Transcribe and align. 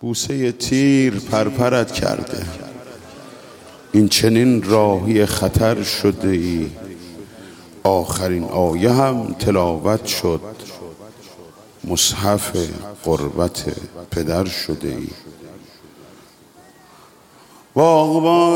بوسه 0.00 0.52
تیر 0.52 1.20
پرپرت 1.20 1.92
کرده. 1.92 2.46
این 3.92 4.08
چنین 4.08 4.62
راهی 4.62 5.26
خطر 5.26 5.82
شده 5.82 6.28
ای. 6.28 6.66
آخرین 7.82 8.44
آیه 8.44 8.92
هم 8.92 9.36
تلاوت 9.38 10.06
شد. 10.06 10.40
مصحف 11.84 12.56
قربت 13.04 13.64
پدر 14.10 14.44
شده 14.44 14.88
ای. 14.88 15.08
باغبان 17.74 18.46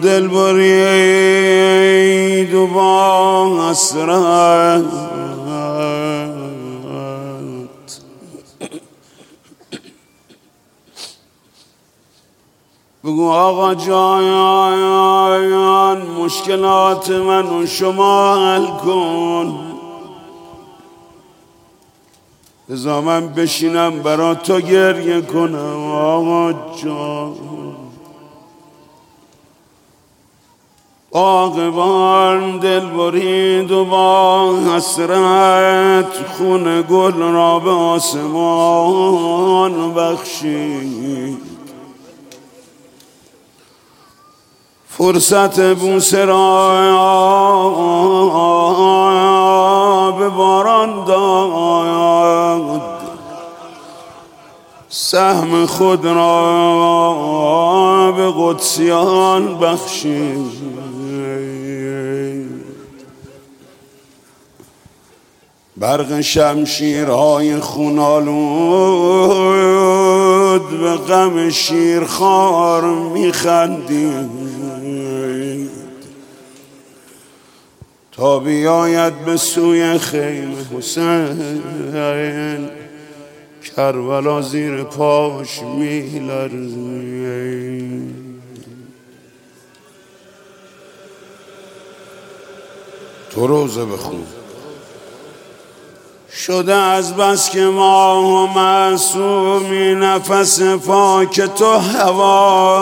دل 0.00 0.28
برید 0.28 1.44
و 2.54 2.66
با 2.66 3.70
حسرت. 3.70 5.13
بگو 13.04 13.30
آقا 13.30 13.74
جان 13.74 14.82
مشکلات 16.02 17.10
من 17.10 17.46
و 17.46 17.66
شما 17.66 18.34
حل 18.36 18.66
کن. 18.66 19.54
بزا 22.70 23.00
من 23.00 23.28
بشینم 23.28 24.02
برا 24.02 24.34
تو 24.34 24.60
گریه 24.60 25.20
کنم 25.20 25.90
آقا 25.92 26.52
جان. 26.82 27.34
آقبان 31.12 32.58
دل 32.58 32.86
برید 32.86 33.70
و 33.70 33.84
با 33.84 34.56
حسرت 34.56 36.26
خون 36.38 36.82
گل 36.82 37.12
را 37.12 37.58
به 37.58 37.70
آسمان 37.70 38.64
بخشید. 39.94 41.53
فرصت 44.98 45.74
بوسه 45.74 46.24
را 46.24 46.70
به 50.18 50.28
باران 50.28 51.04
داد. 51.04 52.82
سهم 54.88 55.66
خود 55.66 56.06
را 56.06 57.14
به 58.16 58.32
قدسیان 58.38 59.58
بخشید. 59.58 60.74
برق 65.76 66.20
شمشیرهای 66.20 67.60
خونالود 67.60 68.30
به 70.80 70.96
غم 70.96 71.50
شیرخوار 71.50 72.84
میخندید. 72.84 74.43
تا 78.24 78.38
بیاید 78.38 79.24
به 79.24 79.36
سوی 79.36 79.98
خیل 79.98 80.54
حسین 80.72 82.70
کربلا 83.76 84.42
زیر 84.42 84.82
پاش 84.82 85.62
میلرزید 85.62 87.14
تو 93.30 93.46
روزه 93.46 93.84
بخون. 93.84 94.26
شده 96.32 96.74
از 96.74 97.16
بس 97.16 97.50
که 97.50 97.64
ما 97.64 98.22
و 98.22 98.46
معصومی 98.58 99.94
نفس 99.94 100.62
پاک 100.62 101.40
تو 101.40 101.72
هوای 101.72 102.74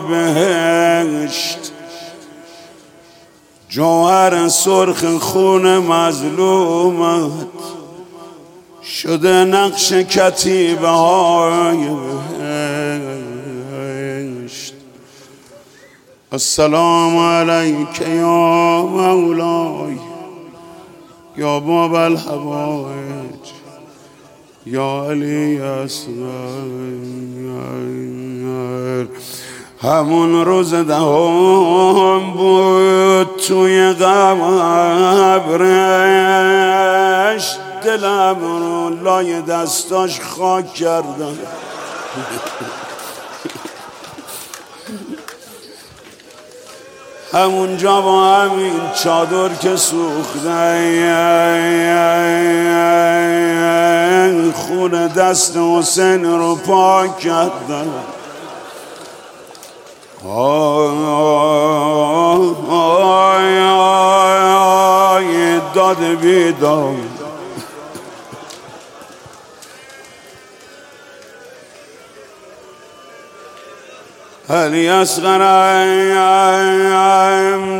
بهشت. 0.00 1.72
جوهر 3.70 4.48
سرخ 4.48 5.04
خون 5.04 5.78
مظلومت 5.78 7.46
شده 8.82 9.44
نقش 9.44 9.92
کتیبه 9.92 10.88
های 10.88 11.88
بهشت. 14.38 14.74
السلام 16.32 17.18
علیک 17.18 18.00
یا 18.00 18.86
مولای 18.86 19.96
یا 21.36 21.60
باب 21.60 21.94
الحوائج 21.94 23.50
یا 24.66 25.06
علی 25.10 25.58
اصغر. 25.58 26.90
همون 29.82 30.44
روز 30.44 30.74
دهم 30.74 32.32
بود 32.32 33.36
توی 33.48 33.92
قبرش. 33.92 34.20
دلم 37.84 38.36
رو 38.40 38.90
لای 39.04 39.42
دستاش 39.42 40.20
خاک 40.20 40.74
کردم. 40.74 41.38
همونجا 47.32 48.00
با 48.00 48.24
همین 48.24 48.80
چادر 49.02 49.54
که 49.54 49.76
سوخته 49.76 51.10
خون 54.54 55.06
دست 55.06 55.56
حسین 55.56 56.24
رو 56.24 56.54
پاک 56.56 57.18
کردم. 57.18 58.19
آی 60.24 60.40
داد 65.74 65.98
بیدار 66.20 66.94
علی 74.50 74.88
اصغرم 74.88 75.80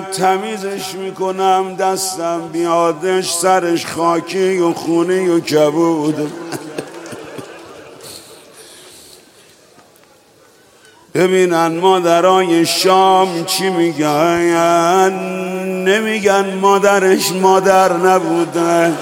تمیزش 0.05 0.95
می‌کنم 0.95 1.77
دستم 1.77 2.49
بیادش 2.53 3.33
سرش 3.33 3.87
خاکی 3.87 4.59
و 4.59 4.73
خونی 4.73 5.29
و 5.29 5.41
کبود. 5.41 6.33
ببینن 11.15 11.79
مادرای 11.79 12.67
شام 12.67 13.45
چی 13.45 13.71
میگن. 13.71 15.13
نمیگن 15.85 16.55
مادرش 16.55 17.33
مادر 17.33 17.93
نبوده. 17.93 18.93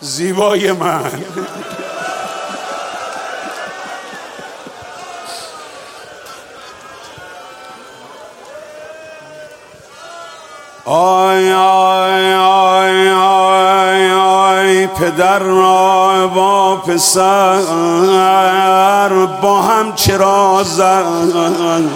زیبای 0.00 0.72
من. 0.72 1.10
آی 10.84 11.52
پدر 15.00 15.38
را 15.38 16.26
با 16.34 16.76
پسر 16.76 17.60
با 19.42 19.62
هم 19.62 19.94
چرا 19.94 20.62
زن؟ 20.64 21.90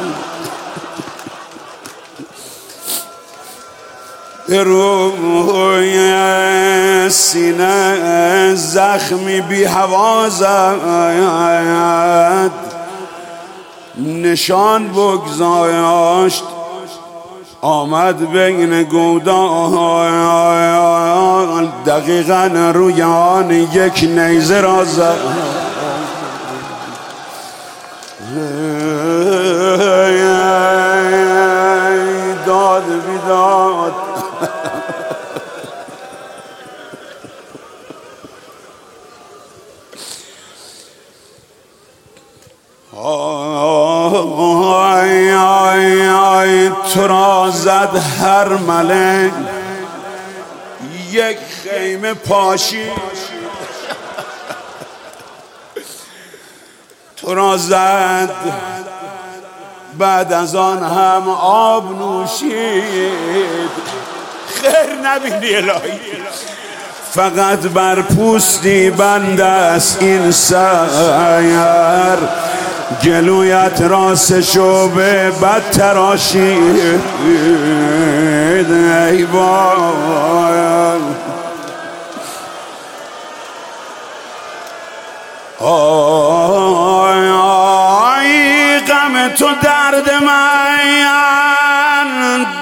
روی 4.48 6.00
سینه 7.10 8.54
زخمی 8.54 9.40
بی 9.40 9.64
هوا 9.64 10.28
زد. 10.28 10.80
نشان 13.96 14.88
بگذاشت. 14.88 16.44
آمد 17.64 18.30
بین 18.32 18.82
گودان 18.82 19.72
دقیقا 21.86 22.70
روی 22.74 23.02
آن 23.02 23.50
یک 23.50 24.04
نیزه 24.04 24.60
را 24.60 24.84
زد. 24.84 25.18
داد 32.46 32.84
بیداد 33.06 33.94
هر 48.44 48.52
ملک 48.52 49.32
یک 51.10 51.38
خیمه 51.62 52.14
پاشی. 52.14 52.90
تو 57.16 57.34
را 57.34 57.56
زد. 57.56 58.30
بعد 59.98 60.32
از 60.32 60.54
آن 60.54 60.82
هم 60.82 61.28
آب 61.40 61.98
نوشید. 61.98 63.70
خیر 64.62 64.94
نبینی 65.04 65.56
الهی. 65.56 66.00
فقط 67.12 67.58
بر 67.58 68.02
پوستی 68.02 68.90
بند 68.90 69.40
است 69.40 70.02
این 70.02 70.30
سیر. 70.30 70.58
گلویت 73.04 73.80
راست 73.80 74.40
شوبه 74.40 75.30
بد 75.30 75.70
تراشید 75.70 77.00
ای 79.08 79.26
آی 87.30 88.78
غم 88.80 89.28
تو 89.38 89.48
درد 89.62 90.10
من 90.26 90.64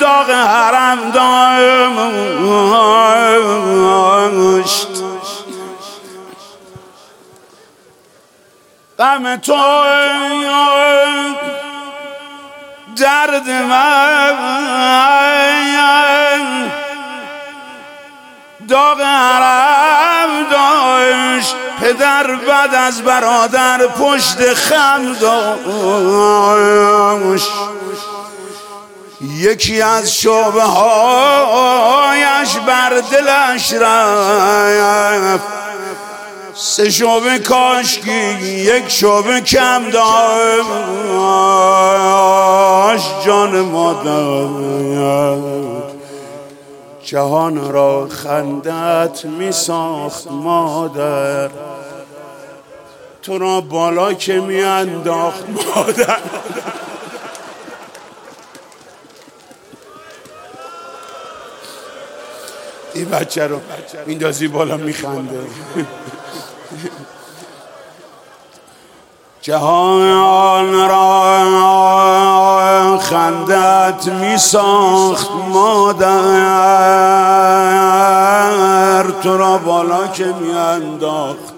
داغ 0.00 0.30
حرم 0.30 1.10
داشت 4.62 4.91
غم 9.02 9.36
تو 9.36 9.58
درد 12.96 13.48
من. 13.48 14.32
داغ 18.68 19.00
حرم 19.00 20.46
داشت 20.50 21.54
پدر 21.80 22.34
بعد 22.34 22.74
از 22.74 23.02
برادر 23.02 23.86
پشت 23.86 24.54
خم 24.54 25.12
داشت. 25.20 25.52
یکی 29.20 29.82
از 29.82 30.14
شعبه 30.16 30.62
هایش 30.62 32.56
بر 32.66 32.90
دلش 33.10 33.72
رفت. 33.72 35.61
سه 36.64 36.90
شعبه 36.90 37.38
کاشکی 37.38 38.38
یک 38.42 38.88
شعبه 38.88 39.40
کم 39.40 39.90
داشت. 39.90 40.02
جان 43.24 43.60
مادر 43.60 44.46
جهان 47.04 47.72
را 47.72 48.08
خندت 48.08 49.24
می 49.24 49.52
ساخت 49.52 50.30
مادر. 50.30 51.50
تو 53.22 53.38
را 53.38 53.60
بالا 53.60 54.12
که 54.12 54.40
می 54.40 54.62
انداخت 54.62 55.44
مادر. 55.48 56.18
این 62.94 63.04
بچه 63.04 63.46
رو 63.46 63.60
میندازی 64.06 64.48
بالا 64.48 64.76
میخنده. 64.76 65.40
جهان 69.42 70.88
را 70.88 71.12
خندت 72.98 74.08
می 74.08 74.38
ساخت 74.38 75.30
مادر 75.48 76.02
تو 79.22 79.36
را 79.36 79.58
بالا 79.58 80.06
که 80.06 80.24
می 80.24 80.52
انداخت 80.52 81.52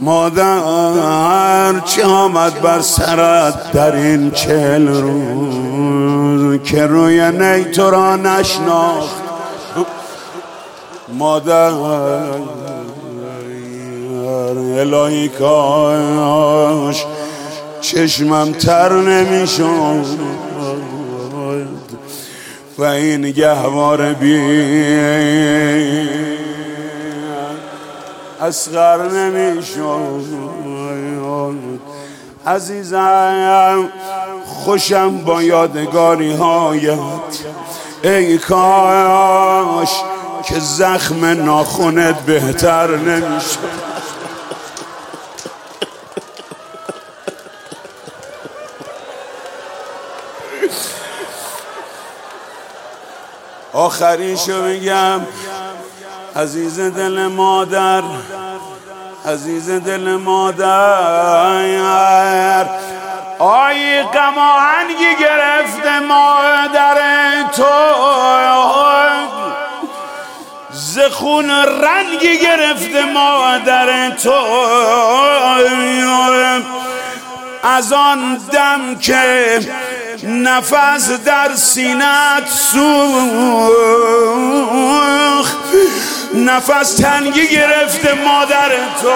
مادر. 0.00 1.80
چه 1.80 2.04
آمد 2.04 2.60
بر 2.60 2.80
سرت 2.80 3.72
در 3.72 3.96
این 3.96 4.30
چهل 4.30 4.88
روز 4.88 6.62
که 6.62 6.86
روی 6.86 7.30
نی 7.30 7.64
تو 7.64 7.90
را 7.90 8.16
نشناخت؟ 8.16 9.27
مادر 11.12 11.72
الهی 14.78 15.28
کاش 15.28 17.04
چشمم 17.80 18.52
تر 18.52 18.92
نمی‌شد. 18.92 20.04
و 22.78 22.84
این 22.84 23.30
گهوار 23.30 24.12
بی 24.12 24.38
اسغر 28.40 29.08
نمی‌شد. 29.08 30.24
عزیزم 32.46 33.88
خوشم 34.46 35.18
با 35.18 35.42
یادگاری 35.42 36.32
هایت 36.32 36.98
ای 38.04 38.38
کاش 38.38 39.88
که 40.48 40.58
زخم 40.58 41.24
ناخونت 41.24 42.20
بهتر 42.20 42.96
نمی‌شد 42.96 43.58
آخریشو 53.72 54.62
بگم 54.62 55.20
عزیز 56.36 56.80
دل 56.80 57.26
مادر 57.26 58.02
عزیز 59.26 59.70
دل 59.70 60.16
مادر 60.16 60.68
آی 63.38 64.02
قماهنگی 64.02 65.16
گرفته 65.20 66.00
مادر 66.00 66.98
تو. 67.56 67.64
زخون 70.94 71.50
رنگی 71.50 72.38
گرفته 72.38 73.04
مادر 73.04 74.10
تو 74.10 74.32
از 77.62 77.92
آن 77.92 78.40
دم 78.52 78.98
که 78.98 79.60
نفس 80.22 81.10
در 81.10 81.54
سینت 81.54 82.48
سوخ 82.48 82.78
نفس 86.34 86.94
تنگی 86.94 87.48
گرفته 87.48 88.14
مادر 88.14 88.70
تو 89.02 89.12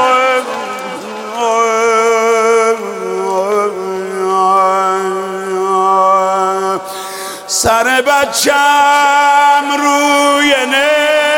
سر 7.47 8.03
بچم 8.03 9.65
روی 9.79 10.55
نیز 10.67 11.32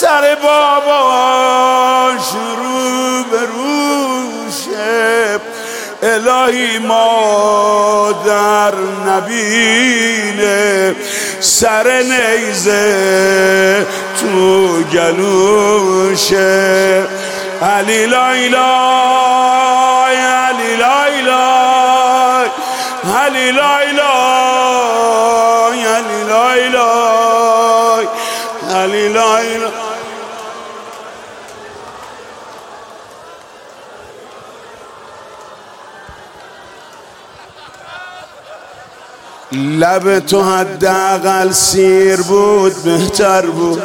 سر 0.00 0.36
باباش 0.42 2.28
رو 2.58 3.24
به 3.30 3.40
روشه 3.54 5.40
الهی 6.02 6.78
مادر 6.78 8.74
نبینه. 9.06 10.94
سر 11.40 12.02
نیزه 12.02 13.86
تو 14.20 14.82
گلوشه 14.82 16.38
علی 17.62 18.06
علی 18.06 18.48
لایلا 18.48 18.76
علی 20.08 20.76
لایلا 20.76 21.44
علی 23.24 23.52
لایلا 23.52 24.30
علی 25.96 26.99
لب 39.52 40.18
تو 40.18 40.42
حداقل 40.42 41.50
سیر 41.50 42.20
بود 42.22 42.82
بهتر 42.82 43.46
بود. 43.46 43.82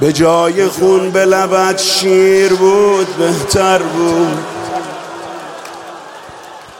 به 0.00 0.12
جای 0.12 0.68
خون 0.68 1.10
به 1.10 1.24
لبت 1.24 1.78
شیر 1.80 2.52
بود 2.52 3.16
بهتر 3.16 3.78
بود. 3.78 4.38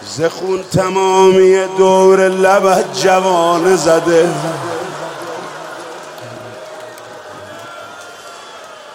زخون 0.03 0.63
تمامی 0.63 1.67
دور 1.79 2.29
لبت 2.29 3.01
جوان 3.03 3.77
زده. 3.77 4.29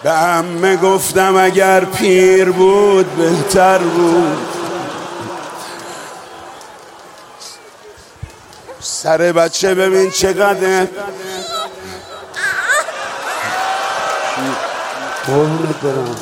به 0.02 0.10
امه 0.10 0.76
گفتم 0.76 1.36
اگر 1.36 1.84
پیر 1.84 2.50
بود 2.50 3.06
بهتر 3.16 3.78
بود. 3.78 4.47
سر 9.08 9.32
بچه 9.32 9.74
ببین 9.74 10.10
چقدر. 10.10 10.86
قربونت 15.26 15.80
برم. 15.82 16.16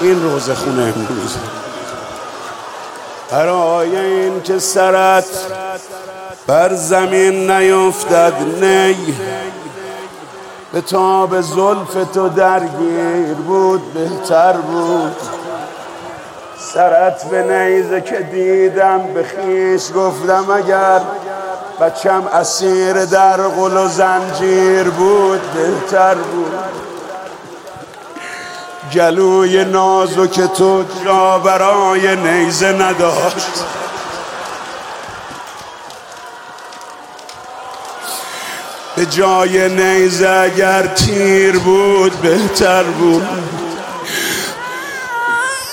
این 0.00 0.22
روز 0.22 0.50
خونه 0.50 0.82
امروز. 0.82 1.36
برای 3.30 3.96
این 3.96 4.42
که 4.42 4.58
سرت 4.58 5.24
بر 6.46 6.74
زمین 6.74 7.50
نیفتد 7.50 8.34
نی. 8.62 9.16
به 10.72 10.80
تاب 10.80 11.40
زلف 11.40 12.12
تو 12.14 12.28
درگیر 12.28 13.34
بود 13.34 13.94
بهتر 13.94 14.52
بود. 14.52 15.35
سرت 16.76 17.24
به 17.24 17.42
نیزه 17.42 18.00
که 18.00 18.16
دیدم 18.16 19.02
به 19.14 19.22
خیش 19.22 19.82
گفتم 19.94 20.50
اگر 20.50 21.00
بچم 21.80 22.26
اسیر 22.26 23.04
در 23.04 23.36
قل 23.36 23.76
و 23.76 23.88
زنجیر 23.88 24.82
بود 24.82 25.40
بهتر 25.40 26.14
بود. 26.14 26.52
گلوی 28.92 29.64
نازو 29.64 30.26
که 30.26 30.46
تو 30.46 30.84
جا 31.04 31.38
برای 31.38 32.16
نیزه 32.16 32.72
نداشت. 32.72 33.64
به 38.96 39.06
جای 39.06 39.68
نیزه 39.68 40.28
اگر 40.28 40.86
تیر 40.86 41.58
بود 41.58 42.12
بهتر 42.12 42.82
بود. 42.82 43.28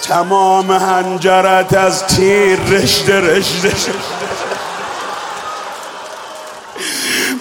تمام 0.08 0.72
هنجرت 0.72 1.74
از 1.74 2.08
تیر 2.08 2.60
رشته 2.60 3.20
رشته 3.20 3.94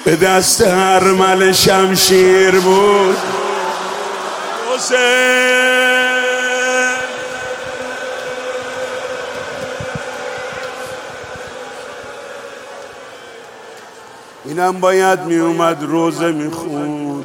به 0.05 0.17
دست 0.17 0.61
هر 0.61 1.05
مل 1.05 1.53
شمشیر 1.53 2.51
بود. 2.51 3.17
اینم 14.45 14.81
باید 14.81 15.21
می 15.21 15.37
اومد 15.37 15.83
روزه 15.83 16.33
می 16.33 16.51
خون 16.51 17.25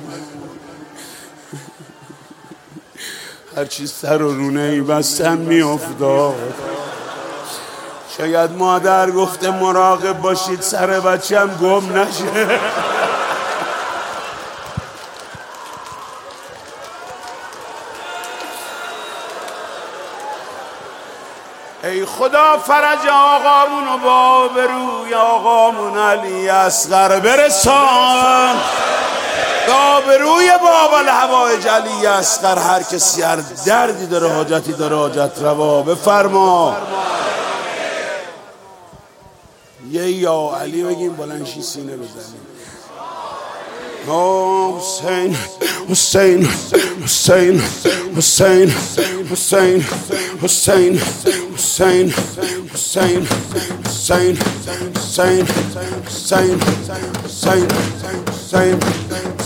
هرچی 3.58 3.88
سر 3.88 4.22
و 4.22 4.34
رونه 4.34 4.62
ای 4.62 4.82
بستن 4.82 5.38
می 5.38 5.62
افتاد 5.62 6.54
شاید 8.18 8.52
مادر 8.52 9.12
گفته 9.12 9.52
مراقب 9.52 10.22
باشید 10.22 10.62
سر 10.62 10.88
بچم 10.88 11.48
گم 11.48 11.98
نشه. 11.98 12.60
ای 21.84 22.06
خدا 22.06 22.58
فرج 22.58 23.08
آقامون 23.12 23.88
و 23.88 23.98
با 23.98 24.48
بروی 24.48 25.14
آقامون 25.14 25.98
علی 25.98 26.50
اصغر 26.50 27.20
برسان. 27.20 28.56
با 29.68 30.02
بروی 30.02 30.50
بابا 30.62 30.98
الهوای 30.98 31.58
جلی 31.58 32.06
اصغر 32.08 32.60
هر 32.60 32.84
کسی 32.84 33.22
هر 33.22 33.36
دردی 33.66 34.06
داره 34.06 34.28
حاجتی 34.28 34.74
داره 34.74 34.96
حاجت 34.96 35.32
روا 35.42 35.82
بفرما 35.82 36.78
یه 39.92 40.12
یا 40.12 40.58
علی 40.62 40.84
بگیم 40.84 41.14
بلنشی 41.16 41.62
سینه 41.62 41.98
بزنیم 41.98 42.48
حسین 44.08 45.36
حسین 45.90 46.48
حسین 47.04 47.62
حسین 48.18 48.74
حسین 49.32 49.84
حسین 50.44 51.00
حسین 51.64 52.14
حسین 52.74 53.28
حسین 53.94 54.38
حسین 54.96 55.48
حسین 56.06 56.58
حسین 57.26 57.68
حسین 58.30 59.37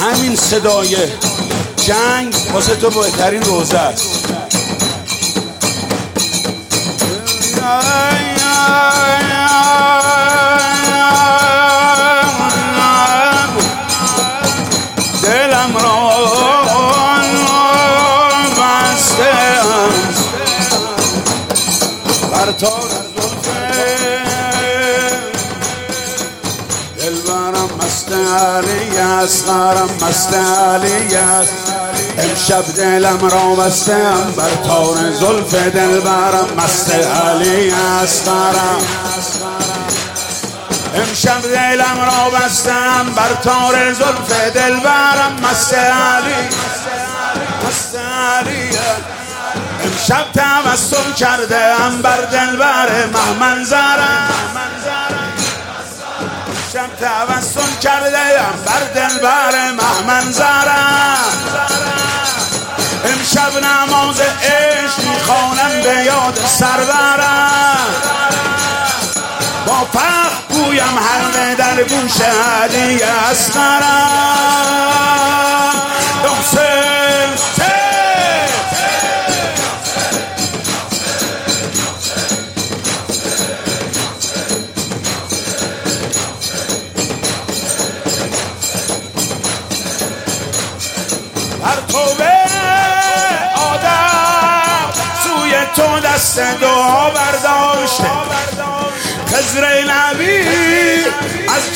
همین 0.00 0.36
صدای 0.36 0.96
جنگ 1.76 2.34
واسه 2.52 2.76
تو 2.76 2.90
بهترین 2.90 3.42
روزه 3.42 3.78
است. 3.78 4.17
غرم 29.26 29.90
مست 30.02 30.34
علی 30.34 31.16
است. 31.16 31.72
امشب 32.18 32.72
دلم 32.76 33.18
را 33.28 33.54
بستم 33.54 34.34
بر 34.36 34.50
تار 34.68 34.96
زلف 35.12 35.54
دلبرم 35.54 36.46
مست 36.58 36.90
علی 36.94 37.72
است 38.02 38.28
امشب 40.94 41.42
دلم 41.42 42.00
را 42.00 42.38
بستم 42.38 43.06
بر 43.16 43.34
تار 43.42 43.92
زلف 43.92 44.52
دلبرم 44.54 45.36
مست 45.42 45.74
علی 45.74 46.48
مست 47.68 47.96
علی 47.96 48.70
امشب 49.84 50.26
توسل 50.32 51.12
کرده 51.12 51.82
ام 51.82 52.02
بر 52.02 52.20
دلبر 52.20 53.06
محمنظرم 53.06 54.28
شب 56.72 56.90
توسل 57.00 57.74
کرده 57.80 58.18
ام 58.18 58.62
بر 58.66 58.80
دلبر 58.94 59.72
محمنظرم 59.72 61.18
امشب 63.04 63.52
نماز 63.64 64.20
عشق 64.20 65.08
می‌خوانم 65.08 65.82
به 65.82 66.04
یاد 66.04 66.38
سرورم 66.46 67.94
با 69.66 69.84
فخر 69.92 70.30
گویم 70.48 70.98
حلقه 70.98 71.54
در 71.54 71.82
گوش 71.82 72.20
علی 72.20 73.02
اسقرم 73.02 74.08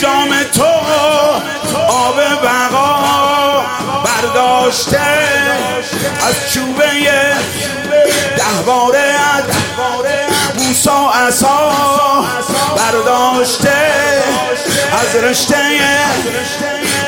جام 0.02 0.30
تو 0.54 0.64
آب 1.88 2.16
بقا 2.42 3.62
برداشته 4.04 5.00
از 6.28 6.52
چوبه 6.52 6.90
ده 8.36 8.62
باره 8.66 9.14
موسا 10.58 11.10
اصا 11.10 11.72
برداشته 12.76 13.92
از 14.92 15.16
رشته 15.16 15.56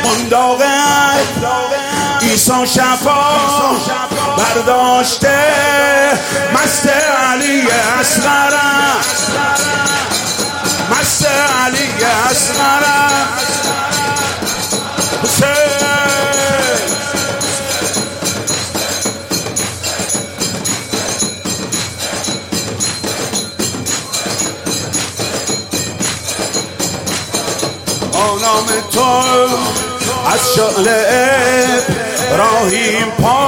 منداغ 0.05 0.63
ایسا 2.21 2.67
شفا 2.67 3.21
برداشته. 4.39 5.39
مست 6.55 6.89
علی 7.33 7.69
اصغرم 8.01 8.85
مست 9.01 10.14
علی 11.35 11.89
اسمرم 12.31 13.29
حسین. 15.23 15.55
آنام 28.13 28.67
تو 28.93 29.05
از 30.33 30.41
شعله 30.57 31.83
راهیم 32.39 33.11
پا 33.23 33.41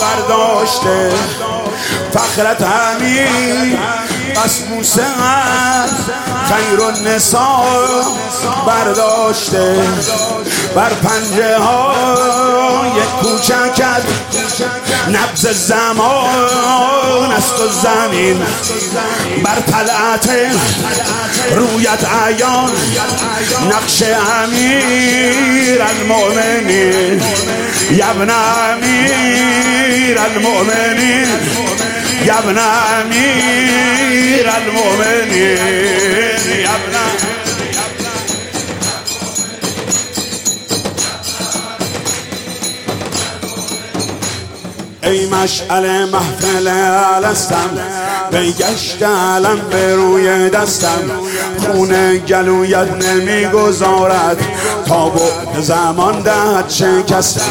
برداشته. 0.00 1.10
فخرت 2.12 2.62
همین 2.62 3.78
بس 4.46 4.62
موسیقت 4.70 5.90
خیر 6.48 6.80
و 6.80 6.90
نسا 6.90 7.64
برداشته. 8.66 9.74
بر 10.74 10.88
پنجه 10.88 11.58
های 11.58 12.90
کوچکت 13.22 14.02
نبز 15.08 15.46
زمان 15.46 17.32
است 17.32 17.60
و 17.60 17.68
زمین. 17.68 18.42
بر 19.44 19.60
طلعت 19.60 20.30
رویت 21.54 22.04
عیان 22.04 22.72
نقش 23.70 24.02
امیر 24.42 25.82
المؤمنین. 25.82 27.22
یبن 27.90 28.30
امیر 28.30 30.18
المؤمنین. 30.18 31.28
یبن 32.26 32.58
امیر 32.58 34.50
المؤمنین 34.50 35.56
یبن 36.60 36.96
ای 45.02 45.26
مشعل 45.26 46.04
محفل 46.04 46.68
علستم 46.68 47.70
گشت 48.32 49.02
علم 49.02 49.60
به 49.70 49.94
روی 49.94 50.50
دستم. 50.50 51.10
خون 51.58 52.16
گلویت 52.18 52.88
نمی‌گذارد 53.04 54.36
تا 54.86 55.08
زمان 55.60 56.20
دهد 56.22 56.68
شکستم 56.68 57.42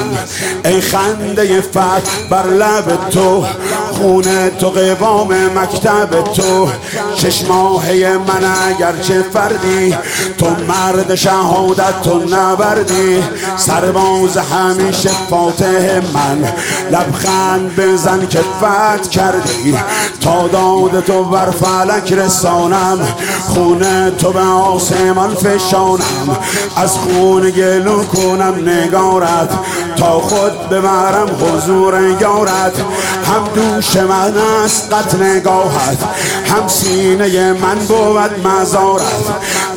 ای 0.65 0.81
خنده 0.81 1.62
فتح 1.62 2.01
بر 2.29 2.47
لب 2.47 3.09
تو 3.09 3.45
خون 3.91 4.50
تو 4.59 4.69
قوام 4.69 5.27
مکتب 5.33 6.24
تو. 6.33 6.69
شش 7.15 7.43
ماهه 7.47 8.17
من 8.27 8.51
اگرچه 8.67 9.21
فردی 9.33 9.95
تو 10.38 10.45
مرد 10.67 11.15
شهادت 11.15 12.01
تو 12.03 12.19
نبردی 12.19 13.24
سرباز 13.57 14.38
همیشه 14.38 15.09
فاتح 15.29 16.00
من 16.13 16.53
لبخند 16.91 17.75
بزن 17.75 18.27
که 18.27 18.39
فت 18.39 19.09
کردی. 19.09 19.77
تا 20.21 20.47
داد 20.47 21.03
تو 21.03 21.24
بر 21.24 21.50
فلک 21.50 22.13
رسانم 22.13 23.00
خونه 23.47 24.12
تو 24.12 24.31
به 24.31 24.41
آسمان 24.41 25.35
فشانم. 25.35 26.38
از 26.77 26.91
خون 26.97 27.50
گلو 27.50 27.94
کنم 28.03 28.69
نگارت 28.69 29.49
تا 29.95 30.19
خود 30.19 30.69
ببرم 30.69 31.29
حضور 31.41 31.93
یارت. 32.21 32.79
هم 33.25 33.43
دوش 33.55 33.95
من 33.95 34.33
است 34.63 34.93
قط 34.93 35.15
نگاهت 35.15 35.97
هم 36.45 36.67
سینه 36.67 37.53
من 37.53 37.75
بود 37.87 38.47
مزارت. 38.47 39.05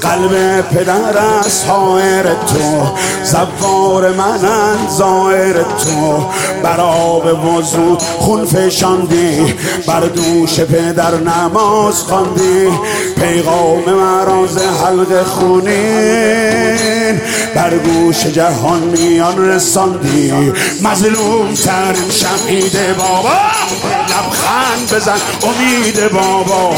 قلب 0.02 0.60
پدر 0.60 1.18
است 1.18 1.66
حائر 1.68 2.22
تو 2.22 2.87
زوار 3.25 4.12
من 4.12 4.38
ظاهر 4.90 5.52
تو. 5.52 6.26
بر 6.62 6.80
آب 6.80 7.44
وضو 7.44 7.98
خون 7.98 8.44
فشاندی 8.44 9.54
بر 9.87 10.00
دوش 10.00 10.61
پدر 10.61 11.14
نماز 11.14 12.02
خواندی. 12.02 12.68
پیغام 13.20 13.85
مراز 13.87 14.59
حلق 14.59 15.22
خونین 15.26 17.20
بر 17.54 17.70
گوش 18.09 18.27
جهان 18.27 18.81
میان 18.81 19.49
رساندی. 19.49 20.53
مظلوم 20.83 21.55
ترین 21.55 22.11
شهید 22.11 22.97
بابا. 22.97 23.37
لبخند 24.09 24.94
بزن 24.94 25.18
امید 25.42 26.12
بابا. 26.12 26.75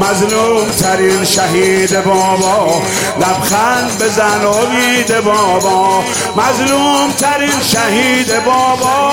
مظلوم 0.00 0.68
ترین 0.80 1.24
شهید 1.24 2.04
بابا. 2.04 2.82
لبخند 3.16 3.98
بزن 4.02 4.44
امید 4.44 5.20
بابا. 5.20 6.04
مظلوم 6.36 7.12
ترین 7.18 7.60
شهید 7.62 8.44
بابا. 8.44 9.12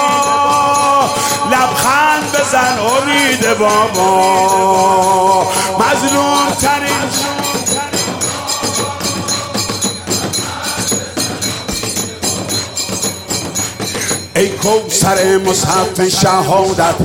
لبخند 1.51 2.31
بزن 2.33 2.79
امید 2.79 3.57
بابا. 3.57 4.11
مظلوم 5.79 6.49
ترین 6.61 7.30
ای 14.41 14.49
کوسر 14.49 15.37
مصحف 15.37 16.07
شهادت 16.21 16.95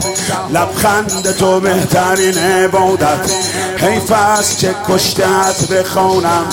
لبخند 0.53 1.37
تو 1.39 1.61
بهترین 1.61 2.39
عبادت. 2.39 3.31
حیف 3.77 4.13
است 4.13 4.59
که 4.59 4.75
کشتت 4.89 5.69
بخوانم. 5.73 6.47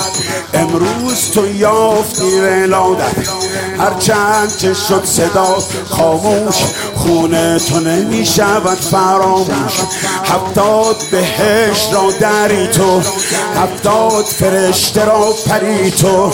امروز 0.54 1.32
تو 1.34 1.48
یافتی 1.56 2.39
ولادت. 2.39 3.30
هرچند 3.80 4.58
که 4.58 4.74
شد 4.74 5.06
صدا 5.06 5.58
خاموش 5.89 6.56
خونه 7.03 7.59
تو 7.59 7.79
نمی 7.79 8.25
شود 8.25 8.77
فراموش. 8.77 9.73
هفتاد 10.23 10.95
بهش 11.11 11.93
را 11.93 12.11
دری 12.19 12.67
تو. 12.67 13.01
هفتاد 13.55 14.25
فرشته 14.25 15.05
را 15.05 15.33
پری 15.47 15.91
تو. 15.91 16.31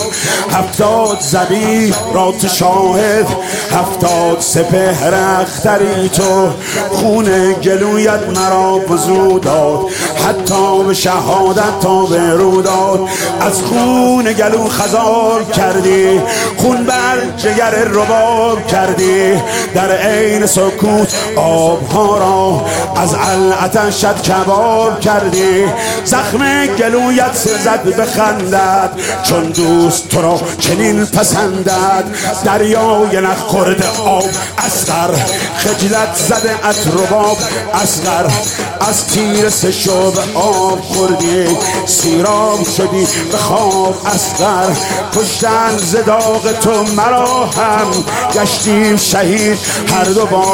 هفتاد 0.50 1.20
زبی 1.20 1.94
را 2.14 2.32
تو 2.32 2.48
شاهد. 2.48 3.26
هفتاد 3.72 4.40
سپهر 4.40 5.14
اختری 5.40 6.08
تو. 6.08 6.50
خون 6.90 7.52
گلویت 7.52 8.38
مرا 8.38 8.78
بزو 8.78 9.38
داد. 9.38 9.80
حتی 10.26 10.84
به 10.86 10.94
شهادت 10.94 11.80
تا 11.82 12.04
به 12.04 12.30
رو 12.30 12.62
داد. 12.62 13.00
از 13.40 13.62
خون 13.62 14.32
گلو 14.32 14.68
خزار 14.68 15.44
کردی. 15.44 16.20
خون 16.56 16.84
بر 16.84 17.20
جگر 17.36 17.70
رباب 17.70 18.66
کردی. 18.66 19.32
در 19.74 19.92
عین 19.92 20.46
سکوت 20.60 21.14
آبها 21.36 22.18
را 22.18 22.64
از 23.02 23.14
علعتشت 23.14 24.22
کباب 24.22 25.00
کردی. 25.00 25.64
زخم 26.04 26.66
گلویت 26.66 27.34
زد 27.34 27.96
بخندد 27.98 28.90
چون 29.22 29.42
دوست 29.44 30.08
تو 30.08 30.22
را 30.22 30.40
چنین 30.58 31.06
پسندد. 31.06 32.04
دریای 32.44 33.20
نخورد 33.20 33.84
آب 34.04 34.24
اسقر 34.58 35.14
خجلت 35.56 36.14
زده 36.14 36.68
ات 36.68 36.86
رباب 36.86 37.38
اسقر 37.82 38.26
از 38.80 39.06
تیر 39.06 39.50
سشو 39.50 40.12
آب 40.34 40.80
خوردی 40.80 41.46
سیراب 41.86 42.66
شدی 42.76 43.06
به 43.32 43.38
خواب 43.38 43.94
اسقر 44.06 44.70
کشتن 45.16 45.76
زداغ 45.76 46.52
تو 46.60 46.82
مرا 46.82 47.46
هم 47.46 48.04
گشتیم 48.34 48.96
شهید. 48.96 49.58
هر 49.94 50.04
دو 50.04 50.26
با 50.26 50.49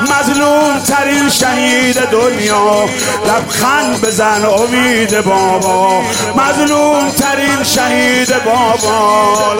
مظلوم 0.00 0.78
ترین 0.86 1.28
شهید 1.28 2.10
دنیا. 2.10 2.84
لبخند 3.26 4.00
بزن 4.00 4.44
امید 4.44 5.24
بابا. 5.24 6.02
مظلوم 6.36 7.10
ترین 7.10 7.64
شهید 7.64 8.44
بابا 8.44 9.56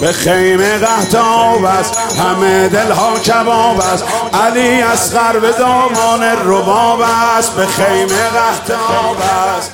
به 0.00 0.12
خیمه 0.12 0.78
قهتاب 0.78 1.64
است 1.64 1.96
همه 2.18 2.68
دلها 2.68 3.18
کباب 3.18 3.80
است. 3.80 4.04
علی 4.46 4.82
اصغر 4.82 5.38
به 5.38 5.52
دامان 5.52 6.22
رباب 6.22 7.00
است 7.38 7.56
به 7.56 7.66
خیمه 7.66 8.28
قهتاب 8.30 9.16
است. 9.58 9.72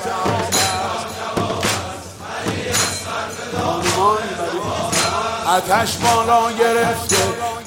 اتش 5.57 5.97
بالا 5.97 6.53
گرفته 6.53 7.17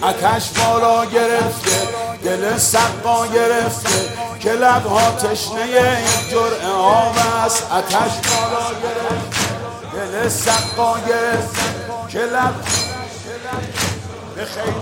اتش 0.03 0.49
بالا 0.49 1.05
گرفته 1.05 1.87
دل 2.23 2.57
سقا 2.57 3.27
گرفته 3.27 3.89
که 4.39 4.51
لبها 4.51 5.11
تشنه 5.11 5.61
این 5.61 6.29
جرعه 6.31 6.71
آب 6.73 7.15
است. 7.45 7.63
اتش 7.71 7.95
بالا 7.95 8.67
گرفته 8.83 9.41
دل 9.93 10.29
سقا 10.29 10.95
گرفته 11.07 11.61
که 12.09 12.19
لب 12.19 12.55
به 14.35 14.45
خیمه 14.45 14.79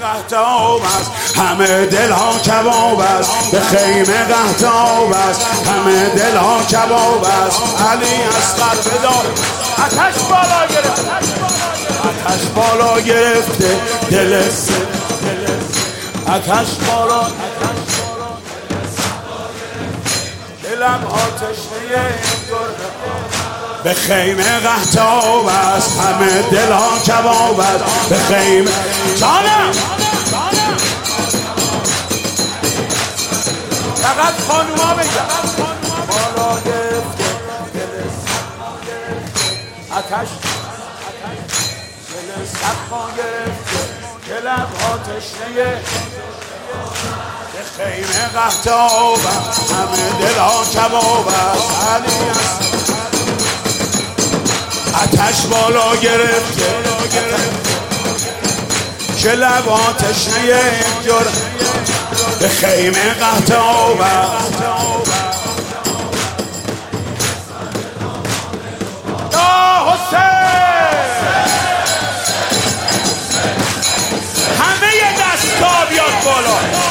قهتاب 0.00 0.82
است. 1.00 1.38
همه 1.38 1.86
دل 1.86 2.10
ها 2.10 2.38
کباب 2.38 3.00
است 3.00 3.50
به 3.52 3.60
خیمه 3.60 4.24
قهتاب 4.24 5.12
است. 5.12 5.46
همه 5.66 6.08
دل 6.08 6.36
ها 6.36 6.62
کباب 6.62 7.24
است. 7.24 7.62
علی 7.90 8.22
اصغر 8.22 8.98
بدار 8.98 9.24
اتش 9.84 10.22
بالا 10.22 10.66
گرفت 10.66 11.06
اتش 12.04 12.44
بالا 12.54 13.00
گرفته. 13.00 13.80
دل 14.10 14.42
اتش 16.28 16.68
بالا. 16.86 17.26
دلم 20.62 21.06
آتش 21.06 21.58
به 23.84 23.94
خیمه 23.94 24.58
قهتاب 24.58 25.46
است. 25.46 26.00
همه 26.00 26.42
دل 26.42 26.72
ها 26.72 26.98
کباب 27.06 27.60
است. 27.60 28.08
به 28.08 28.16
خیمه 28.16 28.70
جانم! 29.20 29.72
فقط 34.02 34.34
خانوما 34.48 34.94
بگم. 34.94 35.42
بالا 36.08 36.91
آتش. 39.92 40.28
دل 42.08 42.46
سخما 42.46 43.08
گرفته. 43.16 43.80
دلم 44.28 44.68
آتشنه 44.92 45.80
به 47.52 47.62
خیمه 47.76 48.28
قهتاب 48.34 49.18
همه 49.72 50.10
دل 50.20 50.38
ها 50.38 50.64
کباب 50.64 51.28
علی 51.94 52.30
است. 52.30 52.62
آتش 54.94 55.46
بالا 55.46 55.96
گرفته. 55.96 56.72
که 59.22 59.32
لب 59.32 59.68
آتشنه 59.68 60.60
جر 61.04 61.26
به 62.40 62.48
خیمه 62.48 63.14
قهتاب 63.14 64.02
solo. 76.32 76.81